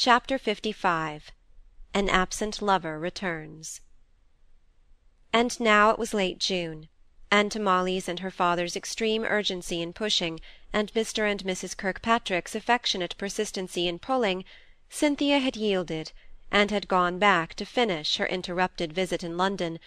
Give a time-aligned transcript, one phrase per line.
[0.00, 1.22] CHAPTER LV
[1.92, 3.80] An Absent Lover Returns
[5.32, 6.88] And now it was late June,
[7.32, 10.38] and to Molly's and her father's extreme urgency in pushing,
[10.72, 11.28] and Mr.
[11.28, 11.76] and Mrs.
[11.76, 14.44] Kirkpatrick's affectionate persistency in pulling,
[14.88, 16.12] Cynthia had yielded,
[16.52, 19.80] and had gone back to finish her interrupted visit in London,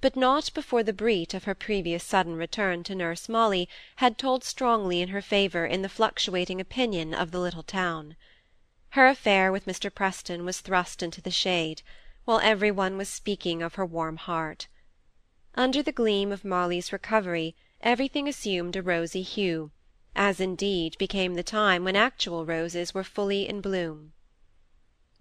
[0.00, 4.44] but not before the breach of her previous sudden return to nurse Molly had told
[4.44, 8.16] strongly in her favour in the fluctuating opinion of the little town.
[8.92, 9.94] Her affair with Mr.
[9.94, 11.82] Preston was thrust into the shade,
[12.24, 14.66] while every one was speaking of her warm heart.
[15.54, 19.72] Under the gleam of Molly's recovery everything assumed a rosy hue,
[20.16, 24.14] as indeed became the time when actual roses were fully in bloom.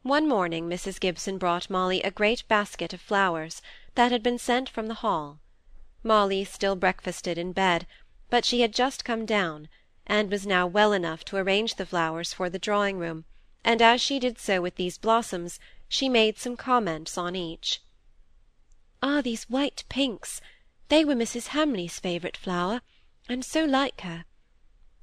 [0.02, 0.98] One morning Mrs.
[0.98, 3.62] Gibson brought Molly a great basket of flowers,
[3.96, 5.42] that had been sent from the Hall.
[6.04, 7.86] Molly still breakfasted in bed,
[8.30, 9.68] but she had just come down,
[10.06, 13.26] and was now well enough to arrange the flowers for the drawing room,
[13.64, 17.82] and as she did so with these blossoms, she made some comments on each.
[19.02, 20.42] Ah, these white pinks!
[20.90, 21.48] They were Mrs.
[21.48, 22.82] Hamley's favourite flower,
[23.30, 24.26] and so like her.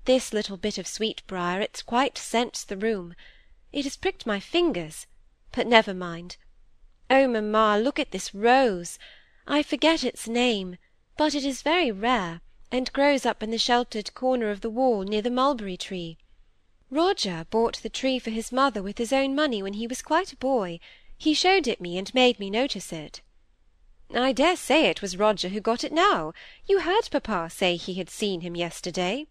[0.05, 3.15] This little bit of sweetbriar, it's quite scents the room.
[3.73, 5.06] It has pricked my fingers,
[5.53, 6.37] but never mind.
[7.11, 8.98] Oh, mamma, look at this rose!
[9.47, 10.77] I forget its name,
[11.17, 12.41] but it is very rare,
[12.73, 16.19] and grows up in the sheltered corner of the wall near the mulberry tree.
[16.95, 20.33] Roger bought the tree for his mother with his own money when he was quite
[20.33, 20.78] a boy.
[21.19, 23.20] He showed it me, and made me notice it.
[24.14, 26.33] I dare say it was Roger who got it now.
[26.67, 29.27] You heard papa say he had seen him yesterday.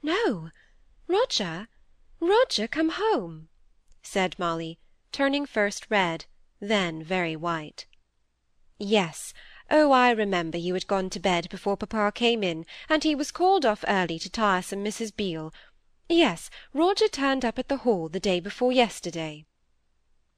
[0.00, 0.50] No,
[1.08, 1.66] Roger,
[2.20, 3.48] Roger come home,
[4.00, 4.78] said Molly,
[5.10, 6.26] turning first red,
[6.60, 7.86] then very white.
[8.78, 9.34] Yes.
[9.72, 13.30] Oh, I remember you had gone to bed before papa came in, and he was
[13.30, 15.14] called off early to tiresome Mrs.
[15.14, 15.52] Beale.
[16.12, 19.46] Yes, Roger turned up at the Hall the day before yesterday.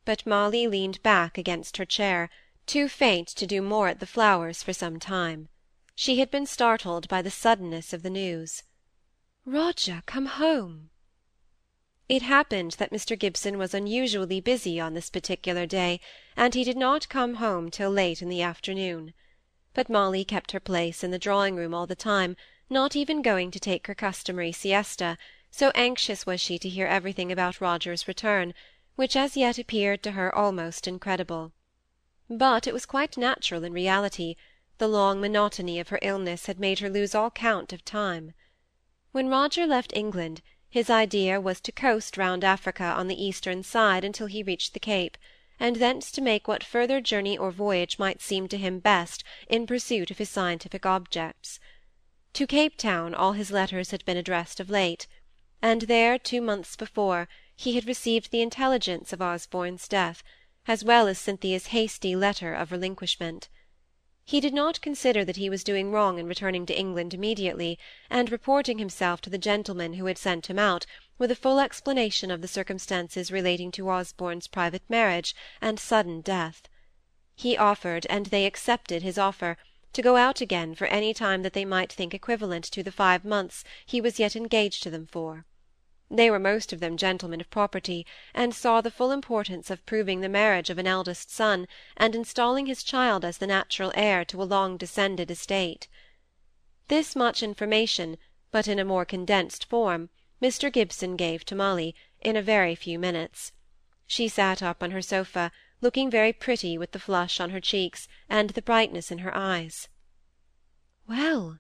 [0.05, 2.28] But Molly leaned back against her chair,
[2.67, 5.48] too faint to do more at the flowers for some time.
[5.95, 8.65] She had been startled by the suddenness of the news.
[9.47, 10.91] Roger come home!
[12.06, 13.19] It happened that Mr.
[13.19, 16.00] Gibson was unusually busy on this particular day,
[16.37, 19.15] and he did not come home till late in the afternoon.
[19.72, 22.37] But Molly kept her place in the drawing-room all the time,
[22.69, 25.16] not even going to take her customary siesta,
[25.54, 28.54] so anxious was she to hear everything about Roger's return,
[28.96, 31.52] which as yet appeared to her almost incredible.
[32.30, 34.36] But it was quite natural in reality;
[34.78, 38.32] the long monotony of her illness had made her lose all count of time.
[39.10, 40.40] When Roger left England,
[40.70, 44.80] his idea was to coast round Africa on the eastern side until he reached the
[44.80, 45.19] Cape,
[45.60, 49.66] and thence to make what further journey or voyage might seem to him best in
[49.66, 51.60] pursuit of his scientific objects.
[52.32, 55.06] To Cape Town all his letters had been addressed of late,
[55.62, 60.25] and there, two months before, he had received the intelligence of Osborne's death,
[60.67, 63.49] as well as Cynthia's hasty letter of relinquishment.
[64.25, 67.78] He did not consider that he was doing wrong in returning to England immediately,
[68.11, 70.84] and reporting himself to the gentleman who had sent him out,
[71.19, 76.69] with a full explanation of the circumstances relating to Osborne's private marriage and sudden death.
[77.37, 79.56] He offered, and they accepted his offer,
[79.93, 83.25] to go out again for any time that they might think equivalent to the five
[83.25, 85.44] months he was yet engaged to them for.
[86.15, 90.21] They were most of them gentlemen of property, and saw the full importance of proving
[90.21, 94.43] the marriage of an eldest son, and installing his child as the natural heir to
[94.43, 95.89] a long descended estate.
[96.89, 98.19] This much information,
[98.50, 100.11] but in a more condensed form,
[100.43, 100.71] Mr.
[100.71, 103.53] Gibson gave to Molly, in a very few minutes.
[104.06, 105.50] She sat up on her sofa,
[105.81, 109.89] looking very pretty with the flush on her cheeks, and the brightness in her eyes.
[111.09, 111.59] "Well,"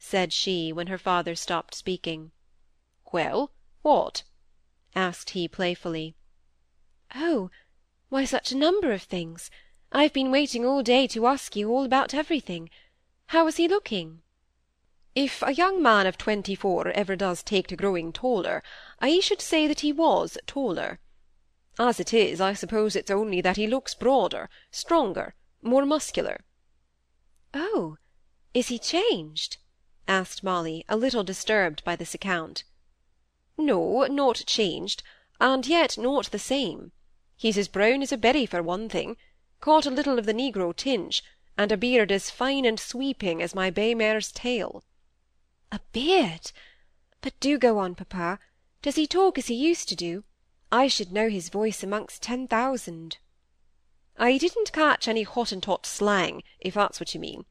[0.00, 2.32] said she, when her father stopped speaking.
[3.12, 3.52] "Well!
[3.82, 4.22] What?
[4.94, 6.14] asked he playfully.
[7.14, 7.50] Oh,
[8.08, 9.50] why such a number of things.
[9.90, 12.70] I have been waiting all day to ask you all about everything.
[13.26, 14.22] How was he looking?
[15.14, 18.62] If a young man of twenty-four ever does take to growing taller,
[19.00, 21.00] I should say that he was taller.
[21.78, 26.44] As it is, I suppose it's only that he looks broader, stronger, more muscular.
[27.52, 27.96] Oh,
[28.54, 29.58] is he changed?
[30.06, 32.64] asked Molly, a little disturbed by this account.
[33.58, 35.02] No, not changed,
[35.40, 36.92] and yet not the same.
[37.36, 39.16] He's as brown as a berry for one thing,
[39.60, 41.22] caught a little of the negro tinge,
[41.58, 44.84] and a beard as fine and sweeping as my bay mare's tail.
[45.70, 46.52] A beard!
[47.20, 48.38] But do go on, papa.
[48.80, 50.24] Does he talk as he used to do?
[50.70, 53.18] I should know his voice amongst ten thousand.
[54.16, 57.44] I didn't catch any Hottentot slang, if that's what you mean.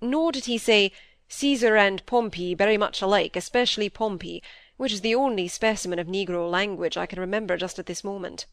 [0.00, 0.92] Nor did he say,
[1.28, 4.42] Caesar and Pompey very much alike, especially Pompey,
[4.80, 8.46] which is the only specimen of negro language I can remember just at this moment.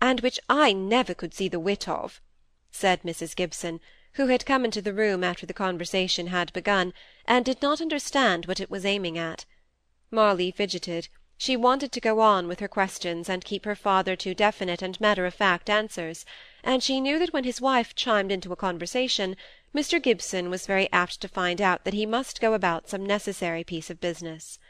[0.00, 2.20] and which I never could see the wit of,"
[2.70, 3.34] said Mrs.
[3.34, 3.80] Gibson,
[4.12, 6.94] who had come into the room after the conversation had begun,
[7.26, 9.44] and did not understand what it was aiming at.
[10.08, 14.36] Molly fidgeted; she wanted to go on with her questions and keep her father to
[14.36, 16.24] definite and matter of fact answers,
[16.62, 19.36] and she knew that when his wife chimed into a conversation,
[19.74, 20.00] Mr.
[20.00, 23.90] Gibson was very apt to find out that he must go about some necessary piece
[23.90, 24.60] of business.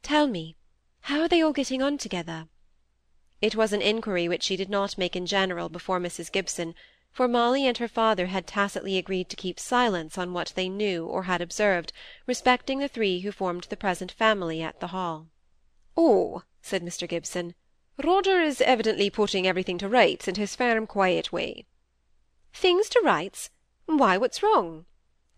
[0.00, 0.54] "Tell me,
[1.00, 2.46] how are they all getting on together?"
[3.42, 6.30] It was an inquiry which she did not make in general before Mrs.
[6.30, 6.76] Gibson,
[7.10, 11.04] for Molly and her father had tacitly agreed to keep silence on what they knew
[11.04, 11.92] or had observed
[12.28, 15.30] respecting the three who formed the present family at the Hall.
[15.96, 17.08] "Oh," said Mr.
[17.08, 17.56] Gibson,
[18.00, 21.66] "Roger is evidently putting everything to rights in his firm, quiet way."
[22.52, 23.50] "Things to rights?
[23.86, 24.86] Why, what's wrong?"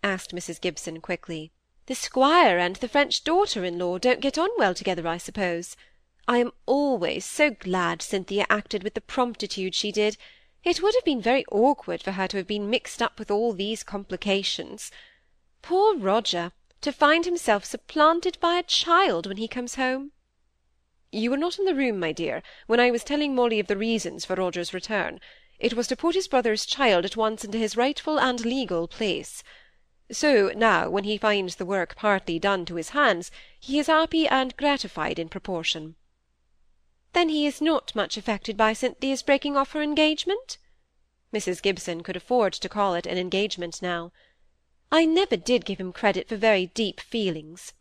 [0.02, 0.60] asked Mrs.
[0.60, 1.50] Gibson, quickly.
[1.90, 5.76] "The squire and the French daughter-in-law don't get on well together, I suppose.
[6.28, 10.16] I am always so glad Cynthia acted with the promptitude she did.
[10.62, 13.52] It would have been very awkward for her to have been mixed up with all
[13.52, 14.92] these complications.
[15.62, 20.12] Poor Roger, to find himself supplanted by a child when he comes home!"
[21.10, 23.76] You were not in the room, my dear, when I was telling Molly of the
[23.76, 25.18] reasons for Roger's return.
[25.58, 29.42] It was to put his brother's child at once into his rightful and legal place.
[30.12, 33.30] So now, when he finds the work partly done to his hands,
[33.60, 35.94] he is happy and gratified in proportion.
[37.12, 40.58] Then he is not much affected by Cynthia's breaking off her engagement?
[41.32, 41.62] Mrs.
[41.62, 44.12] Gibson could afford to call it an engagement now.
[44.90, 47.72] I never did give him credit for very deep feelings.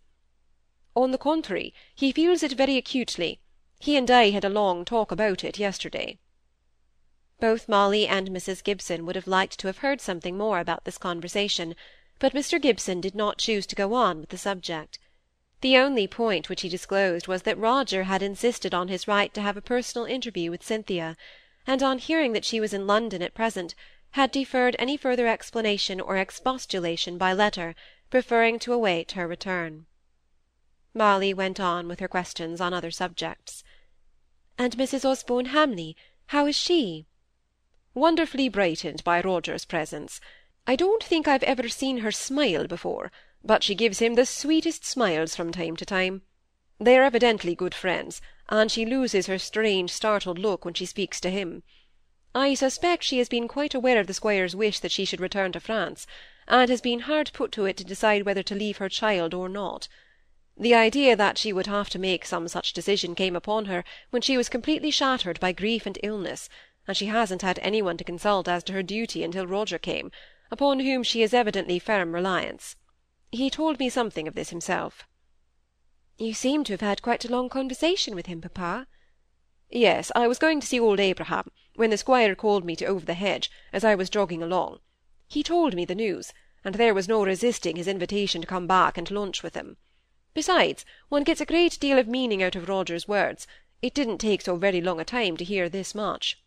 [0.96, 3.40] On the contrary, he feels it very acutely.
[3.80, 6.20] He and I had a long talk about it yesterday.
[7.40, 8.64] Both Molly and Mrs.
[8.64, 11.74] Gibson would have liked to have heard something more about this conversation,
[12.20, 12.62] but Mr.
[12.62, 15.00] Gibson did not choose to go on with the subject.
[15.62, 19.42] The only point which he disclosed was that Roger had insisted on his right to
[19.42, 21.18] have a personal interview with Cynthia,
[21.66, 23.76] and on hearing that she was in London at present,
[24.12, 27.76] had deferred any further explanation or expostulation by letter,
[28.10, 29.86] preferring to await her return.
[30.94, 33.64] Molly went on with her questions on other subjects.
[34.58, 35.06] "And Mrs.
[35.06, 35.96] Osborne Hamley,
[36.28, 37.06] how is she?"
[37.94, 40.20] "Wonderfully brightened by Roger's presence.
[40.70, 43.12] I don't think I've ever seen her smile before
[43.44, 46.22] but she gives him the sweetest smiles from time to time.
[46.80, 51.20] They are evidently good friends, and she loses her strange startled look when she speaks
[51.22, 51.64] to him.
[52.36, 55.54] I suspect she has been quite aware of the squire's wish that she should return
[55.54, 56.06] to France,
[56.48, 59.50] and has been hard put to it to decide whether to leave her child or
[59.50, 59.88] not.
[60.56, 64.22] The idea that she would have to make some such decision came upon her when
[64.22, 66.50] she was completely shattered by grief and illness,
[66.86, 70.12] and she hasn't had any one to consult as to her duty until Roger came,
[70.50, 72.76] upon whom she has evidently firm reliance.
[73.32, 75.08] He told me something of this himself."
[76.18, 78.88] "You seem to have had quite a long conversation with him, papa."
[79.70, 83.06] "Yes, I was going to see old Abraham, when the squire called me to over
[83.06, 84.80] the hedge, as I was jogging along.
[85.28, 86.34] He told me the news,
[86.66, 89.78] and there was no resisting his invitation to come back and lunch with him.
[90.34, 93.46] Besides, one gets a great deal of meaning out of Roger's words.
[93.84, 96.42] It didn't take so very long a time to hear this much."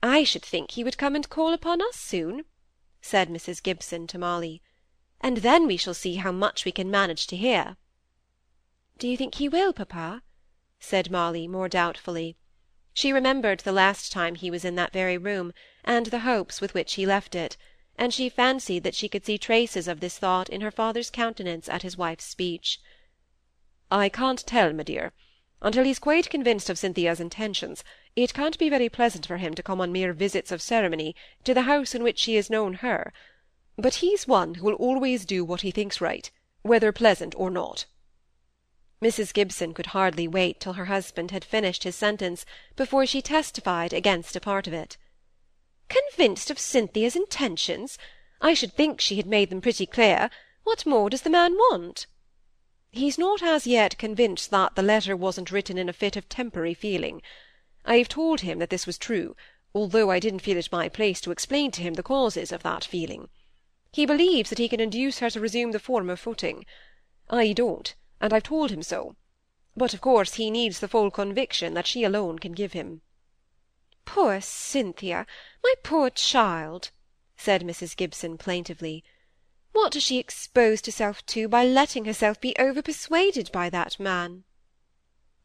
[0.00, 2.44] "I should think he would come and call upon us soon,"
[3.02, 3.62] said Mrs.
[3.62, 4.60] Gibson to Molly
[5.22, 7.76] and then we shall see how much we can manage to hear."
[8.98, 10.22] "Do you think he will, papa?"
[10.78, 12.36] said Molly, more doubtfully.
[12.94, 15.52] She remembered the last time he was in that very room,
[15.84, 17.56] and the hopes with which he left it,
[17.98, 21.68] and she fancied that she could see traces of this thought in her father's countenance
[21.68, 22.80] at his wife's speech.
[23.90, 25.12] "I can't tell, my dear.
[25.62, 27.84] Until he's quite convinced of Cynthia's intentions,
[28.16, 31.14] it can't be very pleasant for him to come on mere visits of ceremony
[31.44, 33.12] to the house in which she has known her
[33.80, 36.30] but he's one who will always do what he thinks right,
[36.62, 37.86] whether pleasant or not."
[39.00, 39.32] Mrs.
[39.32, 42.44] Gibson could hardly wait till her husband had finished his sentence
[42.76, 44.98] before she testified against a part of it.
[45.88, 47.96] "Convinced of Cynthia's intentions!
[48.40, 50.30] I should think she had made them pretty clear.
[50.64, 52.06] What more does the man want?"
[52.92, 56.74] "He's not as yet convinced that the letter wasn't written in a fit of temporary
[56.74, 57.22] feeling.
[57.84, 59.36] I have told him that this was true,
[59.72, 62.82] although I didn't feel it my place to explain to him the causes of that
[62.82, 63.28] feeling.
[63.92, 66.66] He believes that he can induce her to resume the former footing.
[67.28, 69.14] I don't, and I've told him so.
[69.76, 73.02] But of course he needs the full conviction that she alone can give him."
[74.04, 75.28] "Poor Cynthia!
[75.62, 76.90] My poor child!"
[77.36, 77.94] said Mrs.
[77.96, 79.04] Gibson, plaintively.
[79.72, 84.42] "What has she exposed herself to by letting herself be over-persuaded by that man?"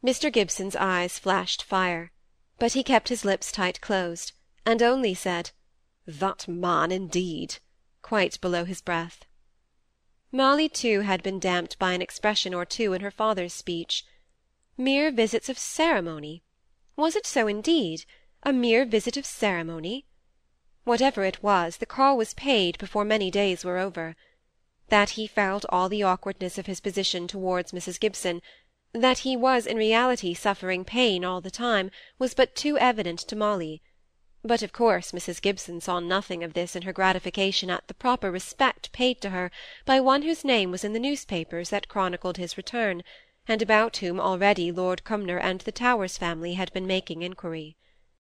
[0.04, 0.34] Mr.
[0.34, 2.12] Gibson's eyes flashed fire,
[2.58, 4.32] but he kept his lips tight closed,
[4.66, 5.52] and only said,
[6.08, 7.58] "That man, indeed!"
[8.02, 9.26] quite below his breath.
[10.32, 14.08] Molly, too, had been damped by an expression or two in her father's speech.
[14.76, 16.42] Mere visits of ceremony!
[16.96, 18.06] Was it so indeed?
[18.42, 20.08] A mere visit of ceremony?
[20.86, 24.16] Whatever it was, the call was paid before many days were over.
[24.90, 28.00] That he felt all the awkwardness of his position towards Mrs.
[28.00, 28.40] Gibson,
[28.94, 31.90] that he was in reality suffering pain all the time,
[32.20, 33.82] was but too evident to Molly;
[34.44, 35.42] but of course Mrs.
[35.42, 39.50] Gibson saw nothing of this in her gratification at the proper respect paid to her
[39.86, 43.04] by one whose name was in the newspapers that chronicled his return,
[43.48, 47.76] and about whom already Lord Cumnor and the Towers family had been making inquiry.